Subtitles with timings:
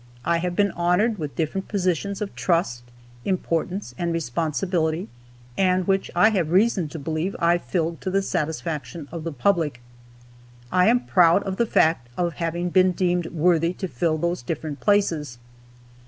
[0.25, 2.81] I have been honored with different positions of trust,
[3.23, 5.09] importance, and responsibility,
[5.55, 9.79] and which I have reason to believe I filled to the satisfaction of the public.
[10.71, 14.79] I am proud of the fact of having been deemed worthy to fill those different
[14.79, 15.37] places.